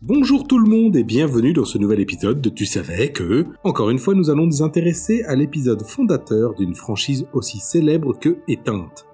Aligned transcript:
Bonjour 0.00 0.46
tout 0.46 0.60
le 0.60 0.70
monde 0.70 0.94
et 0.94 1.02
bienvenue 1.02 1.52
dans 1.52 1.64
ce 1.64 1.76
nouvel 1.76 1.98
épisode 1.98 2.40
de 2.40 2.50
Tu 2.50 2.66
savais 2.66 3.10
que... 3.10 3.46
Encore 3.64 3.90
une 3.90 3.98
fois, 3.98 4.14
nous 4.14 4.30
allons 4.30 4.46
nous 4.46 4.62
intéresser 4.62 5.24
à 5.24 5.34
l'épisode 5.34 5.82
fondateur 5.82 6.54
d'une 6.54 6.76
franchise 6.76 7.26
aussi 7.32 7.58
célèbre 7.58 8.16
que 8.16 8.38
éteinte. 8.46 9.06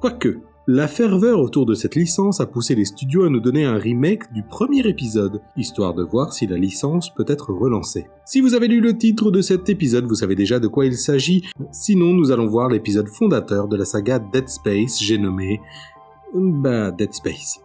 Quoique, 0.00 0.38
la 0.68 0.86
ferveur 0.86 1.40
autour 1.40 1.66
de 1.66 1.74
cette 1.74 1.96
licence 1.96 2.40
a 2.40 2.46
poussé 2.46 2.76
les 2.76 2.84
studios 2.84 3.24
à 3.24 3.30
nous 3.30 3.40
donner 3.40 3.64
un 3.64 3.78
remake 3.78 4.32
du 4.32 4.44
premier 4.44 4.86
épisode, 4.86 5.40
histoire 5.56 5.92
de 5.92 6.04
voir 6.04 6.32
si 6.32 6.46
la 6.46 6.56
licence 6.56 7.12
peut 7.12 7.26
être 7.26 7.52
relancée. 7.52 8.06
Si 8.24 8.40
vous 8.40 8.54
avez 8.54 8.68
lu 8.68 8.80
le 8.80 8.96
titre 8.96 9.32
de 9.32 9.40
cet 9.40 9.68
épisode, 9.70 10.06
vous 10.06 10.14
savez 10.14 10.36
déjà 10.36 10.60
de 10.60 10.68
quoi 10.68 10.86
il 10.86 10.94
s'agit, 10.94 11.50
sinon 11.72 12.14
nous 12.14 12.30
allons 12.30 12.46
voir 12.46 12.68
l'épisode 12.68 13.08
fondateur 13.08 13.66
de 13.66 13.76
la 13.76 13.84
saga 13.84 14.20
Dead 14.20 14.48
Space, 14.48 15.00
j'ai 15.02 15.18
nommé... 15.18 15.60
Bah, 16.32 16.92
Dead 16.92 17.12
Space. 17.12 17.60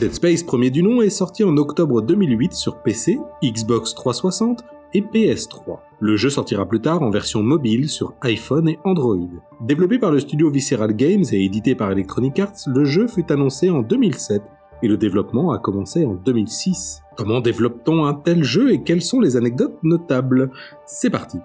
Dead 0.00 0.14
Space 0.14 0.44
premier 0.44 0.70
du 0.70 0.84
nom 0.84 1.02
est 1.02 1.10
sorti 1.10 1.42
en 1.42 1.56
octobre 1.56 2.02
2008 2.02 2.52
sur 2.52 2.76
PC, 2.82 3.18
Xbox 3.42 3.94
360 3.94 4.62
et 4.94 5.00
PS3. 5.00 5.80
Le 5.98 6.16
jeu 6.16 6.30
sortira 6.30 6.66
plus 6.66 6.80
tard 6.80 7.02
en 7.02 7.10
version 7.10 7.42
mobile 7.42 7.88
sur 7.88 8.14
iPhone 8.22 8.68
et 8.68 8.78
Android. 8.84 9.28
Développé 9.60 9.98
par 9.98 10.12
le 10.12 10.20
studio 10.20 10.50
Visceral 10.50 10.94
Games 10.94 11.24
et 11.32 11.44
édité 11.44 11.74
par 11.74 11.90
Electronic 11.90 12.38
Arts, 12.38 12.54
le 12.68 12.84
jeu 12.84 13.08
fut 13.08 13.32
annoncé 13.32 13.70
en 13.70 13.80
2007 13.80 14.40
et 14.84 14.88
le 14.88 14.96
développement 14.96 15.50
a 15.50 15.58
commencé 15.58 16.04
en 16.04 16.14
2006. 16.14 17.02
Comment 17.16 17.40
développe-t-on 17.40 18.04
un 18.04 18.14
tel 18.14 18.44
jeu 18.44 18.72
et 18.72 18.84
quelles 18.84 19.02
sont 19.02 19.18
les 19.18 19.36
anecdotes 19.36 19.82
notables? 19.82 20.52
C'est 20.86 21.10
parti 21.10 21.38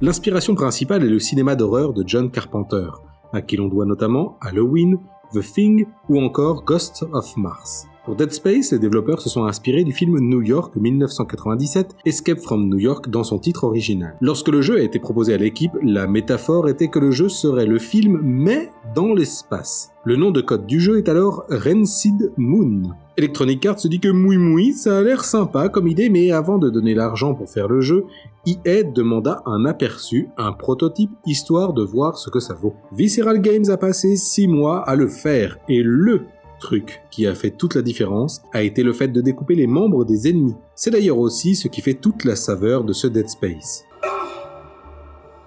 L'inspiration 0.00 0.56
principale 0.56 1.04
est 1.04 1.08
le 1.08 1.20
cinéma 1.20 1.54
d'horreur 1.54 1.92
de 1.92 2.02
John 2.04 2.32
Carpenter, 2.32 2.88
à 3.32 3.42
qui 3.42 3.56
l'on 3.56 3.68
doit 3.68 3.86
notamment 3.86 4.36
Halloween, 4.40 4.98
The 5.32 5.40
Thing 5.40 5.86
ou 6.08 6.20
encore 6.20 6.64
Ghost 6.64 7.04
of 7.12 7.36
Mars. 7.36 7.86
Pour 8.06 8.16
Dead 8.16 8.32
Space, 8.32 8.72
les 8.72 8.78
développeurs 8.78 9.20
se 9.20 9.28
sont 9.28 9.44
inspirés 9.44 9.84
du 9.84 9.92
film 9.92 10.18
New 10.20 10.40
York 10.40 10.74
1997, 10.74 11.96
Escape 12.06 12.38
from 12.38 12.66
New 12.66 12.78
York 12.78 13.10
dans 13.10 13.24
son 13.24 13.38
titre 13.38 13.64
original. 13.64 14.16
Lorsque 14.22 14.48
le 14.48 14.62
jeu 14.62 14.78
a 14.78 14.82
été 14.82 14.98
proposé 14.98 15.34
à 15.34 15.36
l'équipe, 15.36 15.72
la 15.82 16.06
métaphore 16.06 16.70
était 16.70 16.88
que 16.88 16.98
le 16.98 17.10
jeu 17.10 17.28
serait 17.28 17.66
le 17.66 17.78
film 17.78 18.18
mais 18.22 18.70
dans 18.94 19.12
l'espace. 19.12 19.90
Le 20.04 20.16
nom 20.16 20.30
de 20.30 20.40
code 20.40 20.64
du 20.64 20.80
jeu 20.80 20.96
est 20.96 21.10
alors 21.10 21.44
Rancid 21.50 22.32
Moon. 22.38 22.90
Electronic 23.18 23.66
Arts 23.66 23.80
se 23.80 23.88
dit 23.88 24.00
que 24.00 24.08
moui 24.08 24.38
moui, 24.38 24.72
ça 24.72 24.96
a 24.96 25.02
l'air 25.02 25.22
sympa 25.22 25.68
comme 25.68 25.86
idée, 25.86 26.08
mais 26.08 26.30
avant 26.30 26.56
de 26.56 26.70
donner 26.70 26.94
l'argent 26.94 27.34
pour 27.34 27.50
faire 27.50 27.68
le 27.68 27.82
jeu, 27.82 28.06
EA 28.46 28.82
demanda 28.82 29.42
un 29.44 29.66
aperçu, 29.66 30.30
un 30.38 30.52
prototype, 30.52 31.10
histoire 31.26 31.74
de 31.74 31.82
voir 31.82 32.16
ce 32.16 32.30
que 32.30 32.40
ça 32.40 32.54
vaut. 32.54 32.72
Visceral 32.92 33.42
Games 33.42 33.68
a 33.68 33.76
passé 33.76 34.16
6 34.16 34.48
mois 34.48 34.80
à 34.88 34.96
le 34.96 35.06
faire, 35.06 35.58
et 35.68 35.82
le 35.82 36.22
truc 36.60 37.02
qui 37.10 37.26
a 37.26 37.34
fait 37.34 37.50
toute 37.50 37.74
la 37.74 37.82
différence 37.82 38.42
a 38.52 38.62
été 38.62 38.84
le 38.84 38.92
fait 38.92 39.08
de 39.08 39.20
découper 39.20 39.56
les 39.56 39.66
membres 39.66 40.04
des 40.04 40.28
ennemis. 40.28 40.54
C'est 40.76 40.92
d'ailleurs 40.92 41.18
aussi 41.18 41.56
ce 41.56 41.66
qui 41.66 41.80
fait 41.80 41.94
toute 41.94 42.24
la 42.24 42.36
saveur 42.36 42.84
de 42.84 42.92
ce 42.92 43.08
Dead 43.08 43.28
Space. 43.28 43.84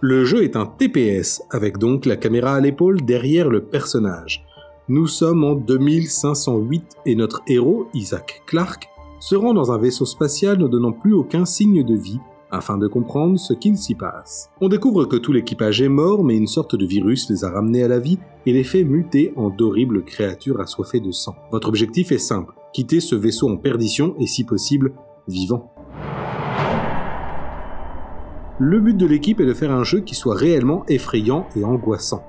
Le 0.02 0.26
jeu 0.26 0.44
est 0.44 0.58
un 0.58 0.66
TPS, 0.66 1.42
avec 1.50 1.78
donc 1.78 2.06
la 2.06 2.18
caméra 2.18 2.56
à 2.56 2.60
l'épaule 2.60 3.02
derrière 3.06 3.48
le 3.48 3.64
personnage. 3.64 4.46
Nous 4.90 5.08
sommes 5.08 5.46
en 5.46 5.56
2508 5.56 6.84
et 7.06 7.16
notre 7.16 7.42
héros, 7.48 7.88
Isaac 7.94 8.42
Clarke, 8.46 8.90
se 9.22 9.36
rend 9.36 9.54
dans 9.54 9.72
un 9.72 9.78
vaisseau 9.78 10.06
spatial 10.06 10.58
ne 10.58 10.68
donnant 10.68 10.92
plus 10.92 11.14
aucun 11.14 11.46
signe 11.46 11.86
de 11.86 11.96
vie 11.96 12.20
afin 12.54 12.78
de 12.78 12.88
comprendre 12.88 13.38
ce 13.40 13.54
qu'il 13.54 13.78
s'y 13.78 13.96
passe. 13.96 14.50
On 14.62 14.70
découvre 14.70 15.06
que 15.06 15.16
tout 15.16 15.34
l'équipage 15.34 15.82
est 15.82 15.90
mort, 15.90 16.24
mais 16.24 16.38
une 16.38 16.48
sorte 16.48 16.76
de 16.76 16.86
virus 16.86 17.30
les 17.30 17.44
a 17.44 17.50
ramenés 17.50 17.84
à 17.84 17.88
la 17.88 18.00
vie 18.00 18.20
et 18.46 18.54
les 18.54 18.64
fait 18.64 18.84
muter 18.84 19.34
en 19.36 19.50
d'horribles 19.50 20.06
créatures 20.06 20.62
assoiffées 20.62 21.00
de 21.00 21.12
sang. 21.12 21.36
Votre 21.52 21.68
objectif 21.68 22.12
est 22.12 22.20
simple, 22.20 22.54
quitter 22.72 23.00
ce 23.00 23.16
vaisseau 23.16 23.50
en 23.50 23.58
perdition 23.58 24.16
et 24.20 24.28
si 24.28 24.44
possible, 24.44 24.94
vivant. 25.28 25.72
Le 28.60 28.80
but 28.80 28.96
de 28.96 29.08
l'équipe 29.08 29.40
est 29.40 29.48
de 29.48 29.54
faire 29.54 29.72
un 29.72 29.84
jeu 29.84 30.02
qui 30.02 30.14
soit 30.14 30.36
réellement 30.36 30.86
effrayant 30.88 31.48
et 31.56 31.64
angoissant. 31.64 32.24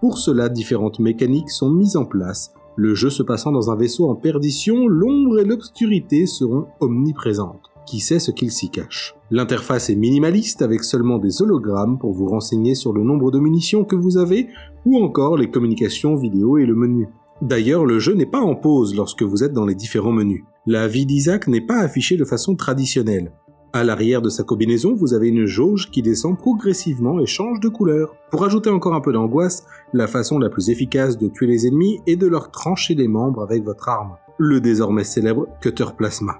Pour 0.00 0.18
cela, 0.18 0.50
différentes 0.50 0.98
mécaniques 0.98 1.50
sont 1.50 1.70
mises 1.70 1.96
en 1.96 2.04
place. 2.04 2.52
Le 2.76 2.94
jeu 2.94 3.08
se 3.08 3.22
passant 3.22 3.52
dans 3.52 3.70
un 3.70 3.76
vaisseau 3.76 4.10
en 4.10 4.16
perdition, 4.16 4.86
l'ombre 4.86 5.38
et 5.38 5.44
l'obscurité 5.44 6.26
seront 6.26 6.66
omniprésentes. 6.80 7.71
Qui 7.86 8.00
sait 8.00 8.18
ce 8.18 8.30
qu'il 8.30 8.52
s'y 8.52 8.70
cache 8.70 9.14
L'interface 9.30 9.90
est 9.90 9.96
minimaliste 9.96 10.62
avec 10.62 10.84
seulement 10.84 11.18
des 11.18 11.42
hologrammes 11.42 11.98
pour 11.98 12.12
vous 12.12 12.26
renseigner 12.26 12.74
sur 12.74 12.92
le 12.92 13.02
nombre 13.02 13.30
de 13.30 13.38
munitions 13.38 13.84
que 13.84 13.96
vous 13.96 14.16
avez 14.16 14.48
ou 14.84 15.02
encore 15.02 15.36
les 15.36 15.50
communications 15.50 16.16
vidéo 16.16 16.58
et 16.58 16.66
le 16.66 16.74
menu. 16.74 17.08
D'ailleurs, 17.40 17.84
le 17.84 17.98
jeu 17.98 18.14
n'est 18.14 18.26
pas 18.26 18.40
en 18.40 18.54
pause 18.54 18.94
lorsque 18.94 19.22
vous 19.22 19.42
êtes 19.42 19.52
dans 19.52 19.66
les 19.66 19.74
différents 19.74 20.12
menus. 20.12 20.44
La 20.66 20.86
vie 20.86 21.06
d'Isaac 21.06 21.48
n'est 21.48 21.60
pas 21.60 21.80
affichée 21.80 22.16
de 22.16 22.24
façon 22.24 22.54
traditionnelle. 22.54 23.32
À 23.72 23.84
l'arrière 23.84 24.22
de 24.22 24.28
sa 24.28 24.44
combinaison, 24.44 24.94
vous 24.94 25.14
avez 25.14 25.28
une 25.28 25.46
jauge 25.46 25.90
qui 25.90 26.02
descend 26.02 26.38
progressivement 26.38 27.18
et 27.18 27.26
change 27.26 27.58
de 27.58 27.68
couleur. 27.68 28.14
Pour 28.30 28.44
ajouter 28.44 28.70
encore 28.70 28.94
un 28.94 29.00
peu 29.00 29.12
d'angoisse, 29.12 29.64
la 29.94 30.06
façon 30.06 30.38
la 30.38 30.50
plus 30.50 30.68
efficace 30.68 31.16
de 31.16 31.28
tuer 31.28 31.46
les 31.46 31.66
ennemis 31.66 32.00
est 32.06 32.16
de 32.16 32.26
leur 32.26 32.50
trancher 32.50 32.94
les 32.94 33.08
membres 33.08 33.42
avec 33.42 33.64
votre 33.64 33.88
arme, 33.88 34.16
le 34.38 34.60
désormais 34.60 35.04
célèbre 35.04 35.48
Cutter 35.62 35.86
Plasma. 35.96 36.38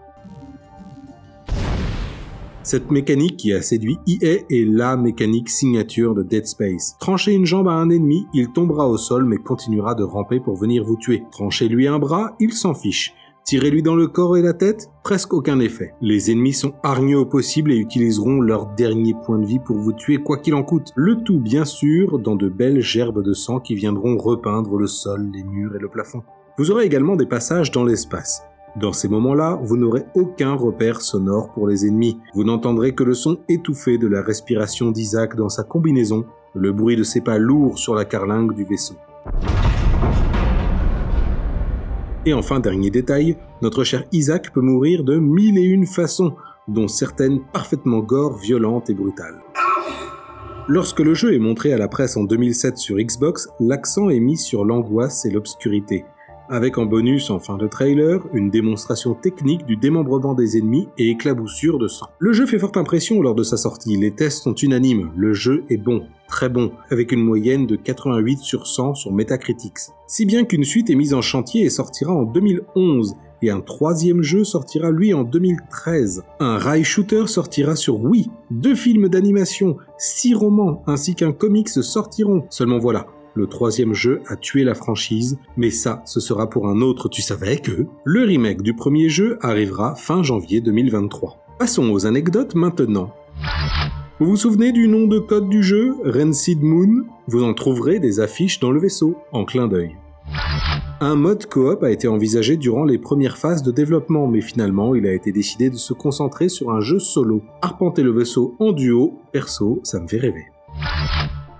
Cette 2.64 2.92
mécanique 2.92 3.38
qui 3.38 3.52
a 3.52 3.60
séduit 3.60 3.98
EA 4.06 4.44
est 4.48 4.64
la 4.64 4.96
mécanique 4.96 5.48
signature 5.48 6.14
de 6.14 6.22
Dead 6.22 6.46
Space. 6.46 6.96
Tranchez 7.00 7.32
une 7.32 7.44
jambe 7.44 7.66
à 7.66 7.72
un 7.72 7.90
ennemi, 7.90 8.24
il 8.32 8.52
tombera 8.52 8.88
au 8.88 8.96
sol 8.96 9.24
mais 9.24 9.38
continuera 9.38 9.96
de 9.96 10.04
ramper 10.04 10.38
pour 10.38 10.54
venir 10.54 10.84
vous 10.84 10.96
tuer. 10.96 11.24
Tranchez-lui 11.32 11.88
un 11.88 11.98
bras, 11.98 12.36
il 12.38 12.52
s'en 12.52 12.72
fiche. 12.72 13.14
Tirez-lui 13.44 13.82
dans 13.82 13.96
le 13.96 14.06
corps 14.06 14.36
et 14.36 14.42
la 14.42 14.52
tête, 14.52 14.88
presque 15.02 15.34
aucun 15.34 15.58
effet. 15.58 15.94
Les 16.00 16.30
ennemis 16.30 16.52
sont 16.52 16.74
hargneux 16.84 17.18
au 17.18 17.26
possible 17.26 17.72
et 17.72 17.76
utiliseront 17.76 18.40
leur 18.40 18.66
dernier 18.66 19.14
point 19.26 19.40
de 19.40 19.46
vie 19.46 19.58
pour 19.58 19.78
vous 19.78 19.92
tuer 19.92 20.18
quoi 20.18 20.38
qu'il 20.38 20.54
en 20.54 20.62
coûte. 20.62 20.92
Le 20.94 21.24
tout 21.24 21.40
bien 21.40 21.64
sûr 21.64 22.20
dans 22.20 22.36
de 22.36 22.48
belles 22.48 22.80
gerbes 22.80 23.24
de 23.24 23.32
sang 23.32 23.58
qui 23.58 23.74
viendront 23.74 24.16
repeindre 24.16 24.76
le 24.76 24.86
sol, 24.86 25.28
les 25.34 25.42
murs 25.42 25.74
et 25.74 25.80
le 25.80 25.88
plafond. 25.88 26.22
Vous 26.58 26.70
aurez 26.70 26.84
également 26.84 27.16
des 27.16 27.26
passages 27.26 27.72
dans 27.72 27.82
l'espace. 27.82 28.42
Dans 28.74 28.94
ces 28.94 29.06
moments-là, 29.08 29.60
vous 29.62 29.76
n'aurez 29.76 30.06
aucun 30.14 30.54
repère 30.54 31.02
sonore 31.02 31.52
pour 31.52 31.68
les 31.68 31.86
ennemis. 31.86 32.18
Vous 32.32 32.44
n'entendrez 32.44 32.94
que 32.94 33.04
le 33.04 33.12
son 33.12 33.36
étouffé 33.50 33.98
de 33.98 34.06
la 34.06 34.22
respiration 34.22 34.90
d'Isaac 34.90 35.36
dans 35.36 35.50
sa 35.50 35.62
combinaison, 35.62 36.24
le 36.54 36.72
bruit 36.72 36.96
de 36.96 37.02
ses 37.02 37.20
pas 37.20 37.36
lourds 37.36 37.78
sur 37.78 37.94
la 37.94 38.06
carlingue 38.06 38.54
du 38.54 38.64
vaisseau. 38.64 38.94
Et 42.24 42.32
enfin, 42.32 42.60
dernier 42.60 42.88
détail, 42.88 43.36
notre 43.60 43.84
cher 43.84 44.04
Isaac 44.10 44.50
peut 44.54 44.62
mourir 44.62 45.04
de 45.04 45.18
mille 45.18 45.58
et 45.58 45.64
une 45.64 45.86
façons, 45.86 46.34
dont 46.66 46.88
certaines 46.88 47.40
parfaitement 47.52 47.98
gore, 47.98 48.38
violentes 48.38 48.88
et 48.88 48.94
brutales. 48.94 49.42
Lorsque 50.66 51.00
le 51.00 51.12
jeu 51.12 51.34
est 51.34 51.40
montré 51.40 51.74
à 51.74 51.78
la 51.78 51.88
presse 51.88 52.16
en 52.16 52.24
2007 52.24 52.78
sur 52.78 52.96
Xbox, 52.96 53.50
l'accent 53.60 54.08
est 54.08 54.20
mis 54.20 54.38
sur 54.38 54.64
l'angoisse 54.64 55.26
et 55.26 55.30
l'obscurité, 55.30 56.06
avec 56.52 56.76
en 56.76 56.84
bonus 56.84 57.30
en 57.30 57.38
fin 57.38 57.56
de 57.56 57.66
trailer 57.66 58.20
une 58.34 58.50
démonstration 58.50 59.14
technique 59.14 59.64
du 59.64 59.76
démembrement 59.76 60.34
des 60.34 60.58
ennemis 60.58 60.86
et 60.98 61.08
éclaboussure 61.08 61.78
de 61.78 61.88
sang. 61.88 62.08
Le 62.18 62.34
jeu 62.34 62.44
fait 62.44 62.58
forte 62.58 62.76
impression 62.76 63.22
lors 63.22 63.34
de 63.34 63.42
sa 63.42 63.56
sortie, 63.56 63.96
les 63.96 64.10
tests 64.10 64.42
sont 64.42 64.54
unanimes, 64.54 65.10
le 65.16 65.32
jeu 65.32 65.64
est 65.70 65.78
bon, 65.78 66.02
très 66.28 66.50
bon, 66.50 66.72
avec 66.90 67.10
une 67.10 67.24
moyenne 67.24 67.66
de 67.66 67.74
88 67.74 68.38
sur 68.40 68.66
100 68.66 68.94
sur 68.96 69.12
Metacritics. 69.12 69.78
Si 70.06 70.26
bien 70.26 70.44
qu'une 70.44 70.64
suite 70.64 70.90
est 70.90 70.94
mise 70.94 71.14
en 71.14 71.22
chantier 71.22 71.64
et 71.64 71.70
sortira 71.70 72.12
en 72.12 72.24
2011, 72.24 73.16
et 73.40 73.50
un 73.50 73.60
troisième 73.60 74.22
jeu 74.22 74.44
sortira 74.44 74.90
lui 74.90 75.14
en 75.14 75.24
2013. 75.24 76.22
Un 76.38 76.58
rail 76.58 76.84
shooter 76.84 77.26
sortira 77.26 77.74
sur 77.74 78.00
Wii, 78.04 78.30
deux 78.50 78.76
films 78.76 79.08
d'animation, 79.08 79.78
six 79.98 80.34
romans 80.34 80.82
ainsi 80.86 81.14
qu'un 81.16 81.32
comics 81.32 81.68
sortiront. 81.68 82.44
Seulement 82.50 82.78
voilà, 82.78 83.06
le 83.34 83.46
troisième 83.46 83.94
jeu 83.94 84.20
a 84.26 84.36
tué 84.36 84.64
la 84.64 84.74
franchise, 84.74 85.38
mais 85.56 85.70
ça, 85.70 86.02
ce 86.04 86.20
sera 86.20 86.50
pour 86.50 86.68
un 86.68 86.80
autre, 86.80 87.08
tu 87.08 87.22
savais 87.22 87.58
que 87.58 87.86
le 88.04 88.24
remake 88.24 88.62
du 88.62 88.74
premier 88.74 89.08
jeu 89.08 89.38
arrivera 89.40 89.94
fin 89.94 90.22
janvier 90.22 90.60
2023. 90.60 91.38
Passons 91.58 91.90
aux 91.90 92.06
anecdotes 92.06 92.54
maintenant. 92.54 93.12
Vous 94.20 94.26
vous 94.26 94.36
souvenez 94.36 94.72
du 94.72 94.88
nom 94.88 95.06
de 95.06 95.18
code 95.18 95.48
du 95.48 95.62
jeu, 95.62 95.94
Rancid 96.04 96.62
Moon? 96.62 97.04
Vous 97.26 97.42
en 97.42 97.54
trouverez 97.54 97.98
des 97.98 98.20
affiches 98.20 98.60
dans 98.60 98.70
le 98.70 98.80
vaisseau, 98.80 99.16
en 99.32 99.44
clin 99.44 99.68
d'œil. 99.68 99.96
Un 101.00 101.16
mode 101.16 101.46
coop 101.46 101.82
a 101.82 101.90
été 101.90 102.06
envisagé 102.06 102.56
durant 102.56 102.84
les 102.84 102.98
premières 102.98 103.36
phases 103.36 103.64
de 103.64 103.72
développement, 103.72 104.28
mais 104.28 104.40
finalement 104.40 104.94
il 104.94 105.06
a 105.06 105.12
été 105.12 105.32
décidé 105.32 105.68
de 105.70 105.76
se 105.76 105.92
concentrer 105.92 106.48
sur 106.48 106.70
un 106.70 106.80
jeu 106.80 107.00
solo. 107.00 107.42
Arpenter 107.60 108.04
le 108.04 108.12
vaisseau 108.12 108.54
en 108.60 108.70
duo, 108.70 109.18
perso, 109.32 109.80
ça 109.82 109.98
me 109.98 110.06
fait 110.06 110.18
rêver. 110.18 110.44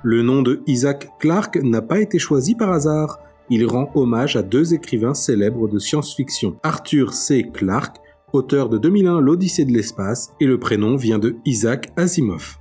Le 0.05 0.23
nom 0.23 0.43
de 0.43 0.63
Isaac 0.67 1.11
Clarke 1.21 1.59
n'a 1.63 1.81
pas 1.81 2.01
été 2.01 2.19
choisi 2.19 2.57
par 2.57 2.73
hasard. 2.73 3.21
Il 3.51 3.65
rend 3.67 3.89
hommage 3.95 4.35
à 4.35 4.43
deux 4.43 4.75
écrivains 4.75 5.15
célèbres 5.15 5.69
de 5.69 5.79
science-fiction. 5.79 6.57
Arthur 6.65 7.13
C. 7.13 7.49
Clarke, 7.53 7.99
auteur 8.33 8.69
de 8.69 8.79
2001 8.79 9.21
L'Odyssée 9.21 9.65
de 9.65 9.73
l'espace, 9.73 10.33
et 10.41 10.47
le 10.47 10.59
prénom 10.59 10.97
vient 10.97 11.21
de 11.21 11.37
Isaac 11.45 11.93
Asimov. 11.97 12.59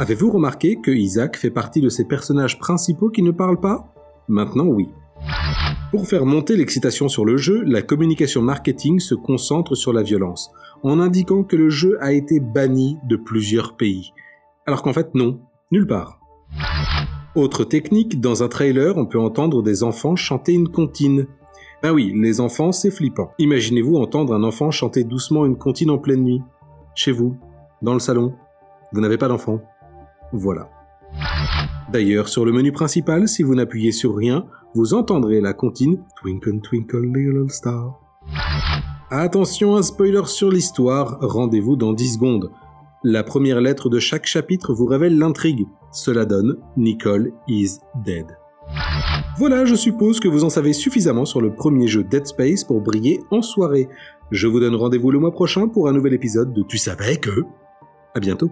Avez-vous 0.00 0.30
remarqué 0.30 0.80
que 0.82 0.90
Isaac 0.90 1.36
fait 1.36 1.50
partie 1.50 1.80
de 1.80 1.88
ces 1.88 2.04
personnages 2.04 2.58
principaux 2.58 3.10
qui 3.10 3.22
ne 3.22 3.30
parlent 3.30 3.60
pas? 3.60 3.94
Maintenant 4.26 4.66
oui. 4.66 4.88
Pour 5.92 6.08
faire 6.08 6.26
monter 6.26 6.56
l'excitation 6.56 7.08
sur 7.08 7.24
le 7.24 7.36
jeu, 7.36 7.62
la 7.64 7.82
communication 7.82 8.42
marketing 8.42 8.98
se 8.98 9.14
concentre 9.14 9.76
sur 9.76 9.92
la 9.92 10.02
violence, 10.02 10.50
en 10.82 10.98
indiquant 10.98 11.44
que 11.44 11.56
le 11.56 11.70
jeu 11.70 11.96
a 12.00 12.12
été 12.12 12.40
banni 12.40 12.98
de 13.08 13.16
plusieurs 13.16 13.76
pays. 13.76 14.12
Alors 14.66 14.82
qu'en 14.82 14.92
fait 14.92 15.14
non, 15.14 15.40
nulle 15.70 15.86
part. 15.86 16.19
Autre 17.34 17.64
technique, 17.64 18.20
dans 18.20 18.42
un 18.42 18.48
trailer, 18.48 18.96
on 18.96 19.06
peut 19.06 19.20
entendre 19.20 19.62
des 19.62 19.82
enfants 19.82 20.16
chanter 20.16 20.52
une 20.52 20.68
comptine. 20.68 21.26
Ben 21.82 21.92
oui, 21.92 22.12
les 22.14 22.40
enfants, 22.40 22.72
c'est 22.72 22.90
flippant. 22.90 23.32
Imaginez-vous 23.38 23.96
entendre 23.96 24.34
un 24.34 24.42
enfant 24.42 24.70
chanter 24.70 25.04
doucement 25.04 25.46
une 25.46 25.56
comptine 25.56 25.90
en 25.90 25.98
pleine 25.98 26.22
nuit. 26.22 26.42
Chez 26.94 27.12
vous, 27.12 27.36
dans 27.82 27.94
le 27.94 28.00
salon. 28.00 28.34
Vous 28.92 29.00
n'avez 29.00 29.16
pas 29.16 29.28
d'enfant. 29.28 29.60
Voilà. 30.32 30.68
D'ailleurs, 31.92 32.28
sur 32.28 32.44
le 32.44 32.52
menu 32.52 32.72
principal, 32.72 33.28
si 33.28 33.42
vous 33.42 33.54
n'appuyez 33.54 33.92
sur 33.92 34.16
rien, 34.16 34.46
vous 34.74 34.94
entendrez 34.94 35.40
la 35.40 35.52
comptine 35.52 36.02
Twinkle 36.20 36.60
Twinkle 36.60 37.06
Little 37.06 37.50
Star. 37.50 38.00
Attention, 39.10 39.76
un 39.76 39.82
spoiler 39.82 40.26
sur 40.26 40.50
l'histoire, 40.50 41.18
rendez-vous 41.20 41.76
dans 41.76 41.92
10 41.92 42.14
secondes. 42.14 42.50
La 43.02 43.24
première 43.24 43.62
lettre 43.62 43.88
de 43.88 43.98
chaque 43.98 44.26
chapitre 44.26 44.74
vous 44.74 44.84
révèle 44.84 45.16
l'intrigue. 45.16 45.66
Cela 45.90 46.26
donne 46.26 46.58
Nicole 46.76 47.32
is 47.48 47.78
dead. 48.04 48.26
Voilà, 49.38 49.64
je 49.64 49.74
suppose 49.74 50.20
que 50.20 50.28
vous 50.28 50.44
en 50.44 50.50
savez 50.50 50.74
suffisamment 50.74 51.24
sur 51.24 51.40
le 51.40 51.54
premier 51.54 51.88
jeu 51.88 52.04
Dead 52.04 52.26
Space 52.26 52.62
pour 52.62 52.82
briller 52.82 53.20
en 53.30 53.40
soirée. 53.40 53.88
Je 54.30 54.46
vous 54.46 54.60
donne 54.60 54.74
rendez-vous 54.74 55.10
le 55.10 55.18
mois 55.18 55.32
prochain 55.32 55.66
pour 55.66 55.88
un 55.88 55.92
nouvel 55.92 56.12
épisode 56.12 56.52
de 56.52 56.62
Tu 56.62 56.76
savais 56.76 57.16
que... 57.16 57.44
À 58.14 58.20
bientôt. 58.20 58.50